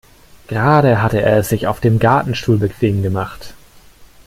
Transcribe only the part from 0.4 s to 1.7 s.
Gerade hatte er es sich